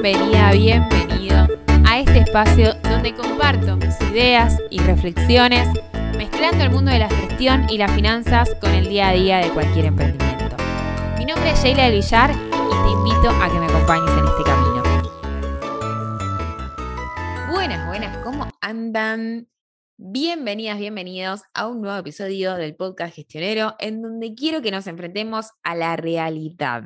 [0.00, 1.48] Bienvenida, bienvenido
[1.84, 5.66] a este espacio donde comparto mis ideas y reflexiones
[6.16, 9.50] mezclando el mundo de la gestión y las finanzas con el día a día de
[9.50, 10.56] cualquier emprendimiento.
[11.18, 14.44] Mi nombre es Sheila del Villar y te invito a que me acompañes en este
[14.44, 14.82] camino.
[17.50, 19.48] Buenas, buenas, ¿cómo andan?
[19.96, 25.50] Bienvenidas, bienvenidos a un nuevo episodio del podcast gestionero en donde quiero que nos enfrentemos
[25.64, 26.84] a la realidad.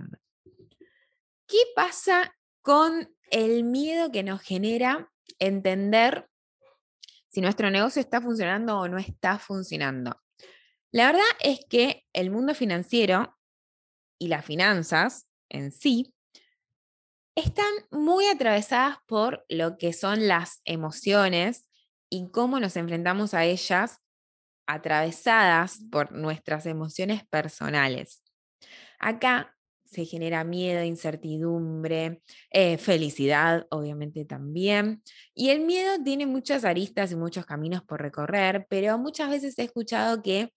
[1.46, 6.28] ¿Qué pasa con el miedo que nos genera entender
[7.28, 10.20] si nuestro negocio está funcionando o no está funcionando?
[10.90, 13.36] La verdad es que el mundo financiero
[14.18, 16.14] y las finanzas en sí
[17.34, 21.68] están muy atravesadas por lo que son las emociones
[22.10, 23.98] y cómo nos enfrentamos a ellas
[24.66, 28.22] atravesadas por nuestras emociones personales.
[28.98, 29.56] Acá
[29.92, 35.02] se genera miedo, incertidumbre, eh, felicidad, obviamente también.
[35.34, 39.64] Y el miedo tiene muchas aristas y muchos caminos por recorrer, pero muchas veces he
[39.64, 40.52] escuchado que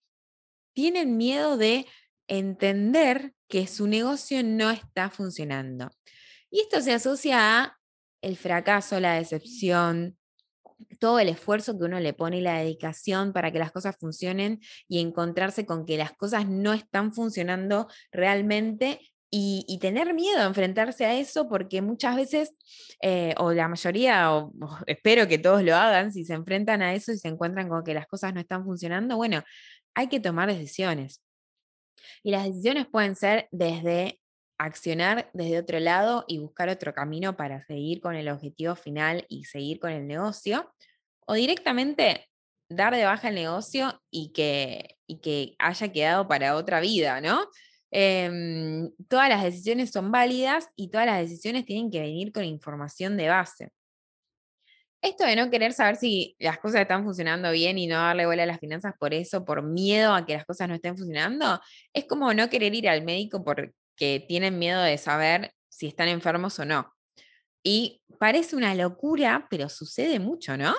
[0.74, 1.86] tienen miedo de
[2.28, 5.90] entender que su negocio no está funcionando.
[6.50, 7.78] Y esto se asocia a
[8.22, 10.16] el fracaso, la decepción,
[10.98, 14.60] todo el esfuerzo que uno le pone y la dedicación para que las cosas funcionen
[14.88, 21.04] y encontrarse con que las cosas no están funcionando realmente y, tener miedo a enfrentarse
[21.04, 22.54] a eso porque muchas veces,
[23.02, 24.52] eh, o la mayoría, o,
[24.86, 27.94] espero que todos lo hagan, si se enfrentan a eso y se encuentran con que
[27.94, 29.42] las cosas no están funcionando, bueno,
[29.94, 31.22] hay que tomar decisiones.
[32.22, 34.20] Y las decisiones pueden ser desde
[34.58, 39.44] accionar desde otro lado y buscar otro camino para seguir con el objetivo final y
[39.44, 40.72] seguir con el negocio,
[41.26, 42.28] o directamente
[42.68, 47.48] dar de baja el negocio y que, y que haya quedado para otra vida, ¿no?
[47.98, 53.16] Em, todas las decisiones son válidas y todas las decisiones tienen que venir con información
[53.16, 53.70] de base.
[55.00, 58.42] Esto de no querer saber si las cosas están funcionando bien y no darle bola
[58.42, 61.58] a las finanzas por eso, por miedo a que las cosas no estén funcionando,
[61.94, 66.08] es como no querer ir al médico por que tienen miedo de saber si están
[66.08, 66.92] enfermos o no.
[67.62, 70.74] Y parece una locura, pero sucede mucho, ¿no?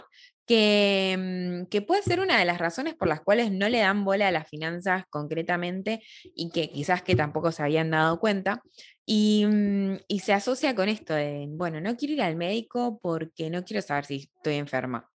[0.47, 4.05] Que, mm, que, puede ser una de las razones por las cuales no le dan
[4.05, 8.63] bola a las finanzas concretamente y que quizás que tampoco se habían dado cuenta.
[9.05, 13.49] Y, mm, y se asocia con esto de, bueno, no quiero ir al médico porque
[13.49, 15.09] no quiero saber si estoy enferma.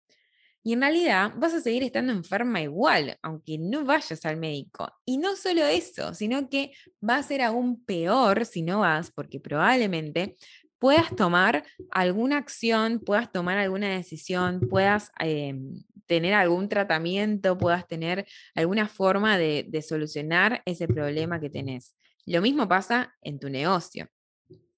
[0.62, 4.92] Y en realidad vas a seguir estando enferma igual, aunque no vayas al médico.
[5.06, 6.72] Y no solo eso, sino que
[7.06, 10.36] va a ser aún peor si no vas, porque probablemente
[10.80, 18.26] puedas tomar alguna acción, puedas tomar alguna decisión, puedas em, tener algún tratamiento, puedas tener
[18.56, 21.94] alguna forma de, de solucionar ese problema que tenés.
[22.26, 24.08] Lo mismo pasa en tu negocio.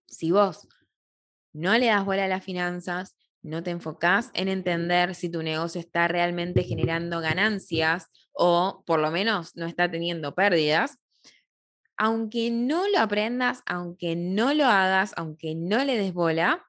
[0.06, 0.68] Si vos
[1.52, 5.80] no le das bola a las finanzas, no te enfocas en entender si tu negocio
[5.80, 10.98] está realmente generando ganancias o por lo menos no está teniendo pérdidas,
[11.96, 16.66] aunque no lo aprendas, aunque no lo hagas, aunque no le des bola,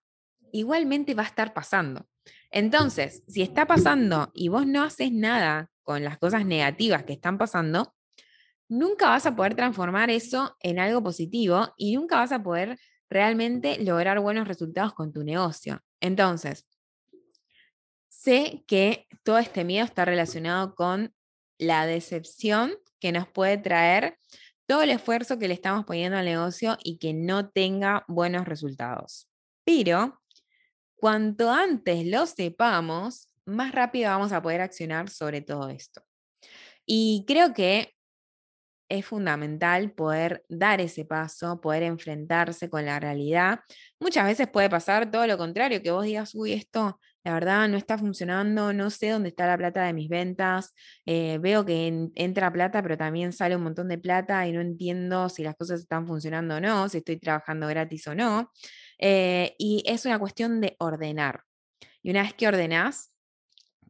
[0.52, 2.08] igualmente va a estar pasando.
[2.52, 7.38] Entonces, si está pasando y vos no haces nada con las cosas negativas que están
[7.38, 7.96] pasando,
[8.70, 12.80] nunca vas a poder transformar eso en algo positivo y nunca vas a poder
[13.10, 15.82] realmente lograr buenos resultados con tu negocio.
[16.00, 16.68] Entonces,
[18.08, 21.14] sé que todo este miedo está relacionado con
[21.58, 24.18] la decepción que nos puede traer
[24.66, 29.30] todo el esfuerzo que le estamos poniendo al negocio y que no tenga buenos resultados.
[29.66, 30.22] Pero
[30.96, 36.02] cuanto antes lo sepamos, más rápido vamos a poder accionar sobre todo esto.
[36.86, 37.94] Y creo que
[38.90, 43.62] es fundamental poder dar ese paso, poder enfrentarse con la realidad.
[44.00, 47.78] Muchas veces puede pasar todo lo contrario, que vos digas, uy, esto la verdad no
[47.78, 50.74] está funcionando, no sé dónde está la plata de mis ventas,
[51.06, 55.30] eh, veo que entra plata, pero también sale un montón de plata y no entiendo
[55.30, 58.52] si las cosas están funcionando o no, si estoy trabajando gratis o no.
[59.00, 61.44] Eh, y es una cuestión de ordenar.
[62.02, 63.12] Y una vez que ordenás,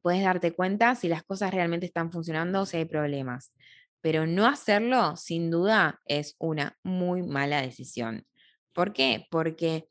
[0.02, 3.54] puedes darte cuenta si las cosas realmente están funcionando o si hay problemas
[4.04, 8.28] pero no hacerlo, sin duda, es una muy mala decisión.
[8.74, 9.28] ¿Por qué?
[9.32, 9.88] Porque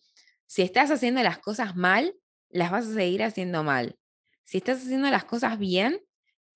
[0.47, 2.15] si estás haciendo las cosas mal,
[2.53, 3.97] las vas a seguir haciendo mal.
[4.45, 6.01] Si estás haciendo las cosas bien,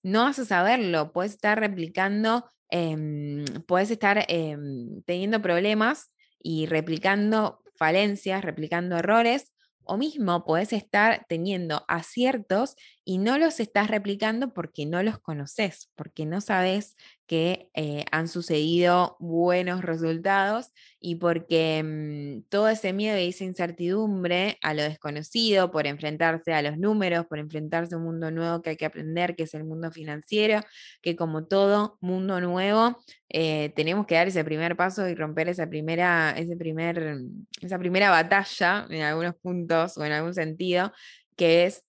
[0.02, 1.12] no vas a saberlo.
[1.12, 9.52] Puedes estar replicando, em, puedes estar em, teniendo problemas y replicando falencias, replicando errores,
[9.84, 12.76] o mismo puedes estar teniendo aciertos
[13.08, 16.96] y no los estás replicando porque no los conoces, porque no sabes
[17.28, 24.58] que eh, han sucedido buenos resultados y porque mm, todo ese miedo y esa incertidumbre
[24.60, 28.70] a lo desconocido, por enfrentarse a los números, por enfrentarse a un mundo nuevo que
[28.70, 30.62] hay que aprender, que es el mundo financiero,
[31.00, 32.98] que como todo mundo nuevo,
[33.28, 37.20] eh, tenemos que dar ese primer paso y romper esa primera, ese primer,
[37.62, 40.92] esa primera batalla en algunos puntos o en algún sentido,
[41.36, 41.84] que es,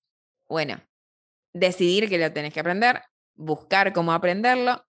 [0.47, 0.81] bueno,
[1.59, 3.01] decidir que lo tenés que aprender,
[3.35, 4.85] buscar cómo aprenderlo,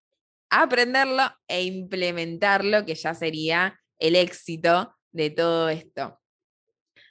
[0.50, 6.20] aprenderlo e implementarlo, que ya sería el éxito de todo esto.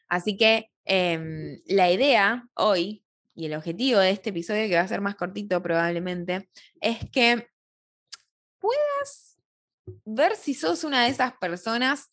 [0.07, 3.04] Así que em, la idea hoy
[3.36, 6.50] y el objetivo de este episodio, que va a ser más cortito probablemente,
[6.81, 7.48] es que
[8.59, 9.38] puedas
[10.06, 12.12] ver si sos una de esas personas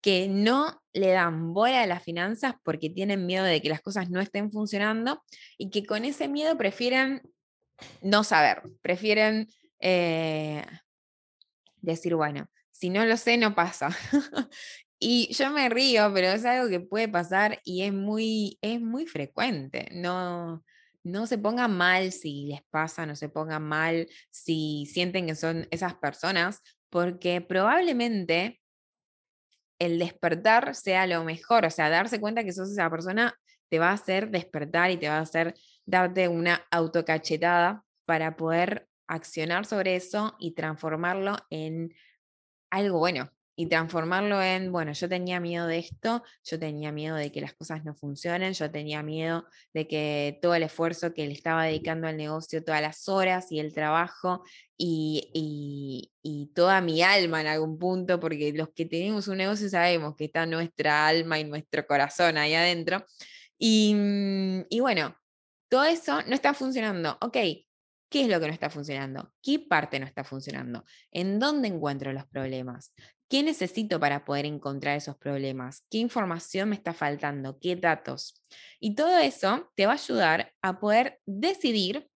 [0.00, 4.10] que no le dan bola a las finanzas porque tienen miedo de que las cosas
[4.10, 5.22] no estén funcionando
[5.58, 7.22] y que con ese miedo prefieren
[8.02, 9.48] no saber, prefieren
[9.80, 10.64] eh,
[11.80, 13.90] decir, bueno, si no lo sé, no pasa.
[14.98, 19.06] y yo me río, pero es algo que puede pasar y es muy, es muy
[19.06, 19.88] frecuente.
[19.92, 20.64] No,
[21.02, 25.66] no se pongan mal si les pasa, no se pongan mal si sienten que son
[25.70, 28.61] esas personas, porque probablemente
[29.84, 33.34] el despertar sea lo mejor, o sea, darse cuenta que sos esa persona
[33.68, 38.88] te va a hacer despertar y te va a hacer darte una autocachetada para poder
[39.08, 41.92] accionar sobre eso y transformarlo en
[42.70, 43.30] algo bueno.
[43.54, 47.52] Y transformarlo en, bueno, yo tenía miedo de esto, yo tenía miedo de que las
[47.52, 49.44] cosas no funcionen, yo tenía miedo
[49.74, 53.60] de que todo el esfuerzo que le estaba dedicando al negocio, todas las horas y
[53.60, 54.42] el trabajo
[54.78, 55.30] y,
[56.22, 60.24] y, toda mi alma en algún punto, porque los que tenemos un negocio sabemos que
[60.24, 63.04] está nuestra alma y nuestro corazón ahí adentro.
[63.58, 65.16] Y, mm, y bueno,
[65.68, 67.16] todo eso no está funcionando.
[67.20, 67.36] Ok,
[68.12, 69.32] ¿Qué es lo que no está funcionando?
[69.42, 70.84] ¿Qué parte no está funcionando?
[71.10, 72.92] ¿En dónde encuentro los problemas?
[73.32, 75.86] ¿Qué necesito para poder encontrar esos problemas?
[75.90, 77.58] ¿Qué información me está faltando?
[77.58, 78.34] ¿Qué datos?
[78.78, 82.10] Y todo eso te va a ayudar a poder decidir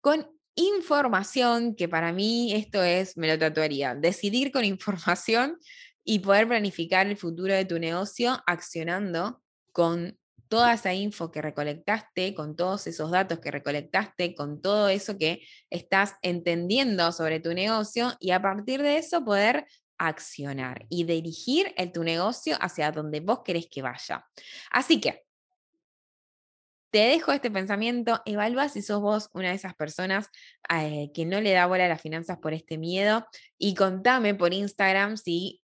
[0.00, 5.58] con información, que para mí esto es, me lo tatuaría, decidir con información
[6.02, 9.40] y poder planificar el futuro de tu negocio accionando
[9.70, 10.18] con
[10.48, 15.42] toda esa info que recolectaste, con todos esos datos que recolectaste, con todo eso que
[15.70, 19.68] estás entendiendo sobre tu negocio y a partir de eso poder
[20.00, 24.26] accionar y dirigir el, tu negocio hacia donde vos querés que vaya.
[24.70, 25.24] Así que
[26.90, 30.30] te dejo este pensamiento, evalúa si sos vos una de esas personas
[30.74, 33.26] eh, que no le da bola a las finanzas por este miedo
[33.58, 35.62] y contame por Instagram si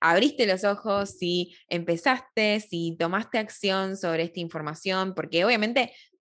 [0.00, 5.94] abriste los ojos, si empezaste, si tomaste acción sobre esta información, porque obviamente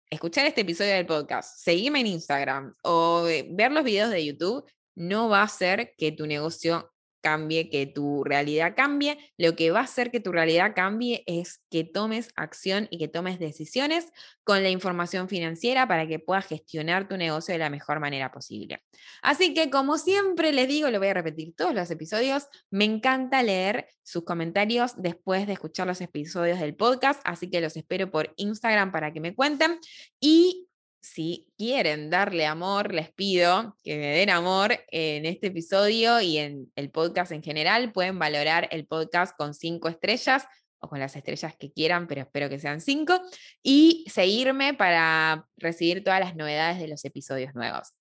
[0.10, 4.66] escuchar este episodio del podcast, seguirme en Instagram o eh, ver los videos de YouTube
[4.96, 6.94] no va a hacer que tu negocio
[7.24, 9.18] cambie, que tu realidad cambie.
[9.38, 13.08] Lo que va a hacer que tu realidad cambie es que tomes acción y que
[13.08, 14.12] tomes decisiones
[14.44, 18.84] con la información financiera para que puedas gestionar tu negocio de la mejor manera posible.
[19.22, 23.42] Así que como siempre les digo, lo voy a repetir todos los episodios, me encanta
[23.42, 28.34] leer sus comentarios después de escuchar los episodios del podcast, así que los espero por
[28.36, 29.80] Instagram para que me cuenten
[30.20, 30.68] y
[31.04, 36.72] si quieren darle amor, les pido que me den amor en este episodio y en
[36.76, 37.92] el podcast en general.
[37.92, 40.46] Pueden valorar el podcast con cinco estrellas
[40.80, 43.22] o con las estrellas que quieran, pero espero que sean cinco.
[43.62, 47.94] Y seguirme para recibir todas las novedades de los episodios nuevos.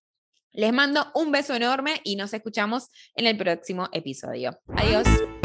[0.53, 4.61] Les mando un beso enorme y nos escuchamos en el próximo episodio.
[4.77, 5.42] Adiós.